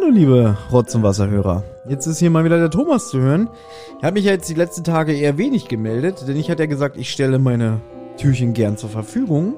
[0.00, 1.62] Hallo liebe Rotz- und Wasserhörer.
[1.86, 3.50] Jetzt ist hier mal wieder der Thomas zu hören.
[3.98, 6.68] Ich habe mich ja jetzt die letzten Tage eher wenig gemeldet, denn ich hatte ja
[6.68, 7.82] gesagt, ich stelle meine
[8.16, 9.56] Türchen gern zur Verfügung.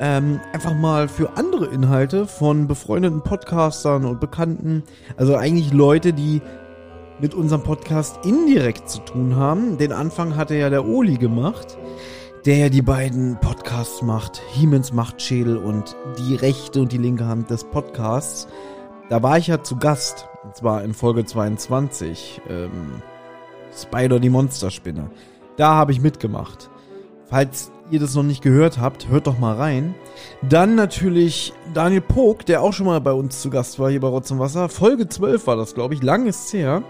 [0.00, 4.82] Ähm, einfach mal für andere Inhalte von befreundeten Podcastern und Bekannten.
[5.18, 6.40] Also eigentlich Leute, die
[7.20, 9.76] mit unserem Podcast indirekt zu tun haben.
[9.76, 11.76] Den Anfang hatte ja der Oli gemacht,
[12.46, 14.40] der ja die beiden Podcasts macht.
[14.52, 18.48] Hiemens Machtschädel und die rechte und die linke Hand des Podcasts.
[19.08, 23.02] Da war ich ja zu Gast, und zwar in Folge 22, ähm,
[23.72, 25.10] Spider die Monsterspinne.
[25.56, 26.70] Da habe ich mitgemacht.
[27.26, 29.94] Falls ihr das noch nicht gehört habt, hört doch mal rein.
[30.42, 34.08] Dann natürlich Daniel Pog, der auch schon mal bei uns zu Gast war hier bei
[34.08, 34.68] Rotz und Wasser.
[34.68, 36.02] Folge 12 war das, glaube ich.
[36.02, 36.82] Lang ist es her.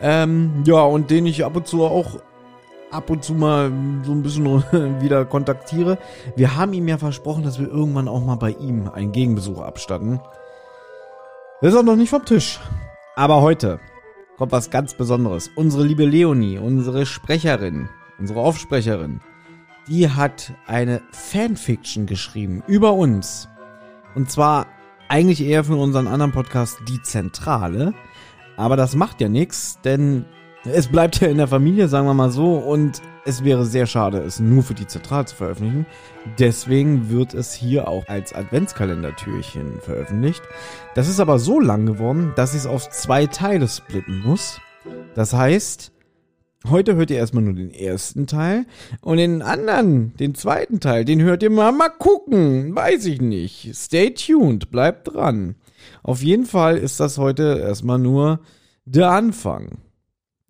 [0.00, 2.18] Ähm, ja, und den ich ab und zu auch
[2.90, 3.70] ab und zu mal
[4.04, 4.46] so ein bisschen
[5.00, 5.98] wieder kontaktiere.
[6.34, 10.20] Wir haben ihm ja versprochen, dass wir irgendwann auch mal bei ihm einen Gegenbesuch abstatten.
[11.62, 12.60] Das ist auch noch nicht vom Tisch.
[13.14, 13.80] Aber heute
[14.36, 15.50] kommt was ganz Besonderes.
[15.54, 19.22] Unsere liebe Leonie, unsere Sprecherin, unsere Aufsprecherin,
[19.88, 23.48] die hat eine Fanfiction geschrieben über uns.
[24.14, 24.66] Und zwar
[25.08, 27.94] eigentlich eher für unseren anderen Podcast Die Zentrale.
[28.58, 30.26] Aber das macht ja nichts, denn
[30.64, 34.18] es bleibt ja in der Familie, sagen wir mal so, und es wäre sehr schade,
[34.18, 35.84] es nur für die Zentrale zu veröffentlichen.
[36.38, 40.42] Deswegen wird es hier auch als Adventskalendertürchen veröffentlicht.
[40.94, 44.60] Das ist aber so lang geworden, dass ich es auf zwei Teile splitten muss.
[45.14, 45.90] Das heißt,
[46.68, 48.64] heute hört ihr erstmal nur den ersten Teil
[49.00, 52.76] und den anderen, den zweiten Teil, den hört ihr mal, mal gucken.
[52.76, 53.74] Weiß ich nicht.
[53.74, 55.56] Stay tuned, bleibt dran.
[56.04, 58.40] Auf jeden Fall ist das heute erstmal nur
[58.84, 59.78] der Anfang.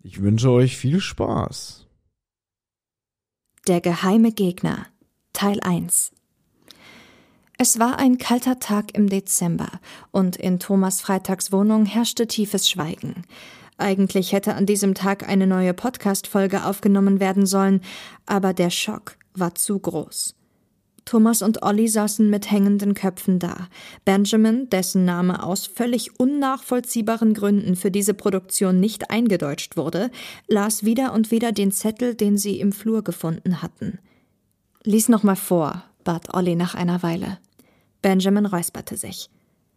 [0.03, 1.86] Ich wünsche euch viel Spaß.
[3.67, 4.85] Der geheime Gegner
[5.33, 6.13] Teil 1
[7.57, 9.67] Es war ein kalter Tag im Dezember
[10.11, 13.25] und in Thomas Freitags Wohnung herrschte tiefes Schweigen.
[13.77, 17.81] Eigentlich hätte an diesem Tag eine neue Podcast-Folge aufgenommen werden sollen,
[18.25, 20.36] aber der Schock war zu groß.
[21.07, 23.69] Thomas und Olli saßen mit hängenden Köpfen da.
[24.03, 30.11] Benjamin, dessen Name aus völlig unnachvollziehbaren Gründen für diese Produktion nicht eingedeutscht wurde,
[30.49, 33.99] las wieder und wieder den Zettel, den sie im Flur gefunden hatten.
[34.83, 37.37] Lies noch mal vor, bat Olli nach einer Weile.
[38.01, 39.29] Benjamin räusperte sich.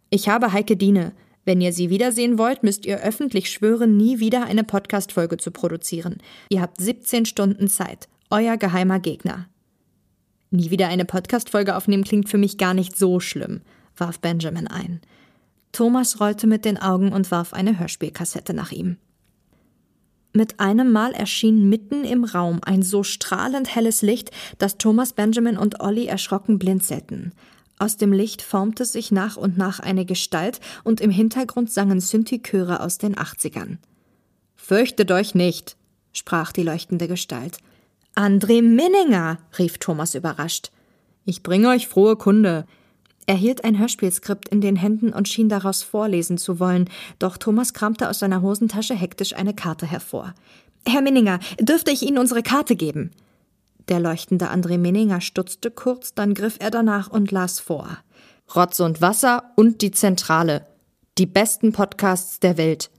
[0.09, 1.13] Ich habe Heike Diene.
[1.45, 6.17] Wenn ihr sie wiedersehen wollt, müsst ihr öffentlich schwören, nie wieder eine Podcast-Folge zu produzieren.
[6.49, 8.09] Ihr habt 17 Stunden Zeit.
[8.29, 9.47] Euer geheimer Gegner.
[10.51, 13.61] Nie wieder eine Podcast-Folge aufnehmen klingt für mich gar nicht so schlimm,
[13.95, 14.99] warf Benjamin ein.
[15.71, 18.97] Thomas rollte mit den Augen und warf eine Hörspielkassette nach ihm.
[20.33, 25.57] Mit einem Mal erschien mitten im Raum ein so strahlend helles Licht, dass Thomas, Benjamin
[25.57, 27.33] und Olli erschrocken blinzelten.
[27.79, 32.81] Aus dem Licht formte sich nach und nach eine Gestalt und im Hintergrund sangen Synthi-Chöre
[32.81, 33.79] aus den Achtzigern.
[34.55, 35.77] Fürchtet euch nicht,
[36.13, 37.57] sprach die leuchtende Gestalt.
[38.15, 40.71] André Minninger, rief Thomas überrascht.
[41.25, 42.65] Ich bringe euch frohe Kunde.
[43.25, 46.89] Er hielt ein Hörspielskript in den Händen und schien daraus vorlesen zu wollen,
[47.19, 50.33] doch Thomas kramte aus seiner Hosentasche hektisch eine Karte hervor.
[50.85, 53.11] Herr Minninger, dürfte ich Ihnen unsere Karte geben?
[53.87, 57.97] Der leuchtende André Minninger stutzte kurz, dann griff er danach und las vor.
[58.55, 60.67] Rotz und Wasser und die Zentrale.
[61.17, 62.89] Die besten Podcasts der Welt.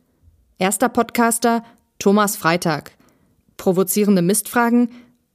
[0.59, 1.65] Erster Podcaster
[1.99, 2.93] Thomas Freitag.
[3.63, 4.91] Provozierende Mistfragen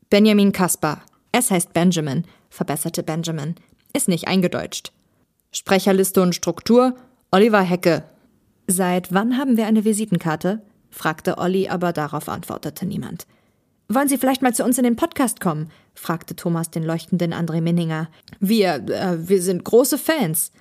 [0.09, 1.01] Benjamin Kaspar.
[1.31, 3.55] Es heißt Benjamin, verbesserte Benjamin.
[3.93, 4.91] Ist nicht eingedeutscht.
[5.53, 6.97] Sprecherliste und Struktur
[7.31, 8.03] Oliver Hecke.
[8.67, 10.61] Seit wann haben wir eine Visitenkarte?
[10.89, 13.27] fragte Olli, aber darauf antwortete niemand.
[13.87, 15.71] Wollen Sie vielleicht mal zu uns in den Podcast kommen?
[15.95, 18.09] fragte Thomas den leuchtenden André Minninger.
[18.41, 20.51] Wir, äh, wir sind große Fans.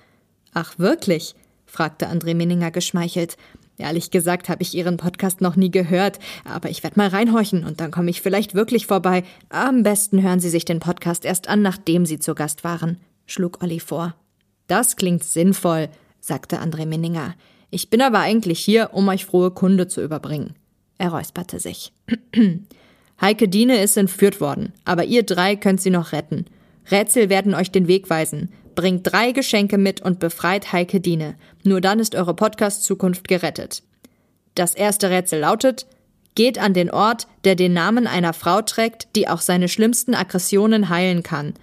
[0.53, 1.35] Ach, wirklich?
[1.65, 3.35] fragte André Minninger geschmeichelt.
[3.77, 7.79] Ehrlich gesagt habe ich Ihren Podcast noch nie gehört, aber ich werde mal reinhorchen und
[7.79, 9.23] dann komme ich vielleicht wirklich vorbei.
[9.49, 12.97] Am besten hören Sie sich den Podcast erst an, nachdem Sie zu Gast waren,
[13.27, 14.15] schlug Olli vor.
[14.65, 17.35] Das klingt sinnvoll, sagte André Minninger.
[17.69, 20.55] Ich bin aber eigentlich hier, um euch frohe Kunde zu überbringen.
[20.97, 21.93] Er räusperte sich.
[23.21, 26.45] Heike Diene ist entführt worden, aber ihr drei könnt sie noch retten.
[26.89, 28.49] Rätsel werden euch den Weg weisen.
[28.77, 31.33] Bringt drei Geschenke mit und befreit Heike Diene.
[31.63, 33.81] Nur dann ist eure Podcast-Zukunft gerettet.
[34.53, 35.87] Das erste Rätsel lautet,
[36.35, 40.89] geht an den Ort, der den Namen einer Frau trägt, die auch seine schlimmsten Aggressionen
[40.89, 41.55] heilen kann.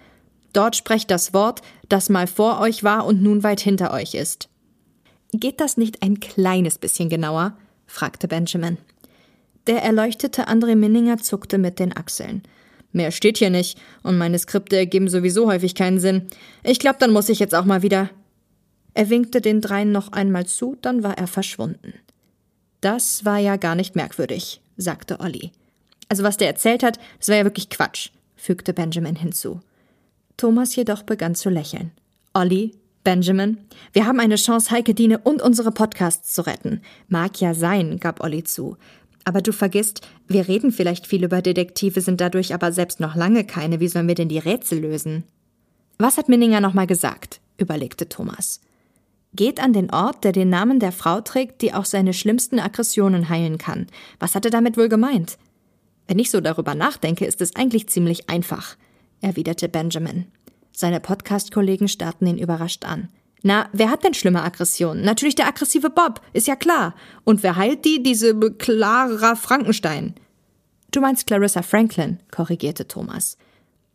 [0.53, 4.49] Dort sprecht das Wort, das mal vor euch war und nun weit hinter euch ist.
[5.33, 7.57] Geht das nicht ein kleines bisschen genauer?
[7.87, 8.77] fragte Benjamin.
[9.69, 12.43] Der erleuchtete André Minninger zuckte mit den Achseln.
[12.95, 16.29] Mehr steht hier nicht, und meine Skripte ergeben sowieso häufig keinen Sinn.
[16.63, 18.09] Ich glaube, dann muss ich jetzt auch mal wieder.
[18.95, 21.95] Er winkte den dreien noch einmal zu, dann war er verschwunden.
[22.81, 25.51] Das war ja gar nicht merkwürdig, sagte Olli.
[26.09, 29.61] Also was der erzählt hat, das war ja wirklich Quatsch, fügte Benjamin hinzu.
[30.37, 31.91] Thomas jedoch begann zu lächeln.
[32.33, 33.59] Olli, Benjamin,
[33.93, 36.81] wir haben eine Chance, Heike Diene und unsere Podcasts zu retten.
[37.09, 38.77] Mag ja sein, gab Olli zu.
[39.25, 43.45] Aber du vergisst, wir reden vielleicht viel über Detektive, sind dadurch aber selbst noch lange
[43.45, 43.81] keine.
[43.81, 45.25] Wie sollen wir denn die Rätsel lösen?
[45.99, 47.41] Was hat Minninger nochmal gesagt?
[47.57, 48.61] überlegte Thomas.
[49.35, 53.29] Geht an den Ort, der den Namen der Frau trägt, die auch seine schlimmsten Aggressionen
[53.29, 53.87] heilen kann.
[54.19, 55.39] Was hat er damit wohl gemeint?
[56.07, 58.77] Wenn ich so darüber nachdenke, ist es eigentlich ziemlich einfach,
[59.21, 60.27] erwiderte Benjamin.
[60.73, 63.09] Seine Podcast-Kollegen starrten ihn überrascht an.
[63.47, 65.05] Na, wer hat denn schlimme Aggressionen?
[65.05, 66.95] Natürlich der aggressive Bob, ist ja klar.
[67.25, 68.03] Und wer heilt die?
[68.03, 70.15] Diese Clara Frankenstein.
[70.91, 73.37] Du meinst Clarissa Franklin, korrigierte Thomas.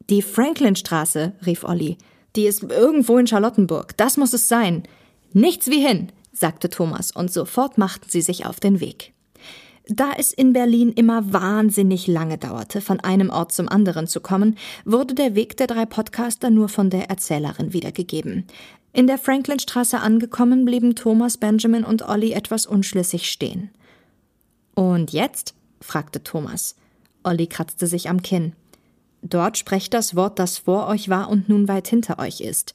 [0.07, 1.97] Die Franklinstraße, rief Olli.
[2.35, 3.97] Die ist irgendwo in Charlottenburg.
[3.97, 4.83] Das muss es sein.
[5.33, 9.13] Nichts wie hin, sagte Thomas, und sofort machten sie sich auf den Weg.
[9.91, 14.55] Da es in Berlin immer wahnsinnig lange dauerte, von einem Ort zum anderen zu kommen,
[14.85, 18.45] wurde der Weg der drei Podcaster nur von der Erzählerin wiedergegeben.
[18.91, 23.69] In der Franklinstraße angekommen, blieben Thomas, Benjamin und Olli etwas unschlüssig stehen.
[24.75, 25.53] Und jetzt?
[25.81, 26.75] fragte Thomas.
[27.23, 28.53] Olli kratzte sich am Kinn.
[29.21, 32.73] Dort sprecht das Wort, das vor euch war und nun weit hinter euch ist.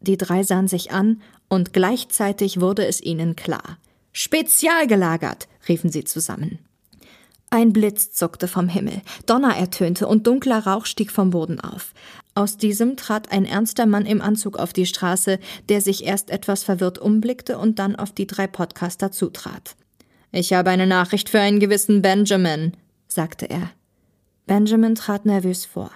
[0.00, 3.78] Die drei sahen sich an, und gleichzeitig wurde es ihnen klar.
[4.12, 6.58] Spezial gelagert, riefen sie zusammen.
[7.52, 11.92] Ein Blitz zuckte vom Himmel, Donner ertönte und dunkler Rauch stieg vom Boden auf.
[12.36, 16.62] Aus diesem trat ein ernster Mann im Anzug auf die Straße, der sich erst etwas
[16.62, 19.74] verwirrt umblickte und dann auf die drei Podcaster zutrat.
[20.30, 22.76] Ich habe eine Nachricht für einen gewissen Benjamin,
[23.08, 23.72] sagte er.
[24.46, 25.90] Benjamin trat nervös vor.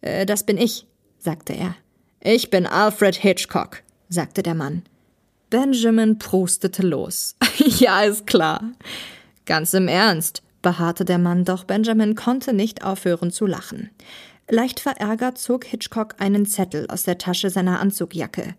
[0.00, 0.86] Äh, das bin ich,
[1.18, 1.74] sagte er.
[2.20, 4.84] Ich bin Alfred Hitchcock, sagte der Mann.
[5.50, 7.34] Benjamin prustete los.
[7.58, 8.62] ja, ist klar.
[9.44, 13.90] Ganz im Ernst, beharrte der Mann, doch Benjamin konnte nicht aufhören zu lachen.
[14.50, 18.56] Leicht verärgert zog Hitchcock einen Zettel aus der Tasche seiner Anzugjacke.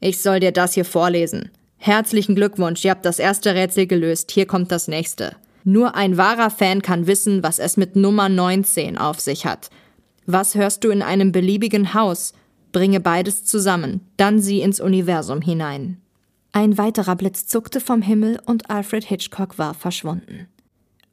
[0.00, 1.50] Ich soll dir das hier vorlesen.
[1.76, 5.36] Herzlichen Glückwunsch, ihr habt das erste Rätsel gelöst, hier kommt das nächste.
[5.64, 9.68] Nur ein wahrer Fan kann wissen, was es mit Nummer 19 auf sich hat.
[10.24, 12.32] Was hörst du in einem beliebigen Haus?
[12.72, 16.00] Bringe beides zusammen, dann sieh ins Universum hinein.
[16.52, 20.48] Ein weiterer Blitz zuckte vom Himmel und Alfred Hitchcock war verschwunden.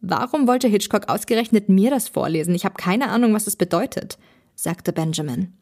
[0.05, 2.53] Warum wollte Hitchcock ausgerechnet mir das vorlesen?
[2.53, 4.17] Ich habe keine Ahnung, was es bedeutet,
[4.53, 5.53] sagte Benjamin.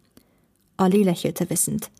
[0.77, 1.91] Olli lächelte wissend.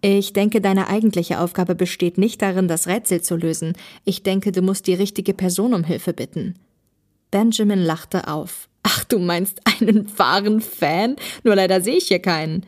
[0.00, 3.74] Ich denke, deine eigentliche Aufgabe besteht nicht darin, das Rätsel zu lösen.
[4.04, 6.54] Ich denke, du musst die richtige Person um Hilfe bitten.
[7.30, 8.70] Benjamin lachte auf.
[8.82, 11.16] Ach, du meinst einen wahren Fan?
[11.44, 12.64] Nur leider sehe ich hier keinen.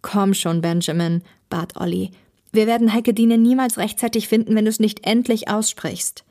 [0.00, 2.12] Komm schon, Benjamin, bat Olli.
[2.52, 6.24] Wir werden Heike Diene niemals rechtzeitig finden, wenn du es nicht endlich aussprichst.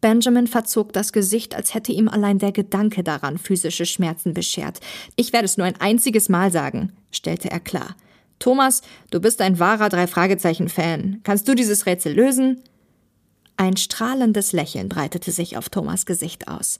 [0.00, 4.80] Benjamin verzog das Gesicht, als hätte ihm allein der Gedanke daran physische Schmerzen beschert.
[5.16, 7.96] Ich werde es nur ein einziges Mal sagen, stellte er klar.
[8.38, 11.20] Thomas, du bist ein wahrer Drei-Fragezeichen-Fan.
[11.24, 12.62] Kannst du dieses Rätsel lösen?
[13.56, 16.78] Ein strahlendes Lächeln breitete sich auf Thomas Gesicht aus.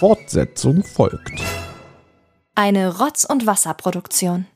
[0.00, 1.40] Fortsetzung folgt.
[2.56, 4.46] Eine Rotz- und Wasserproduktion.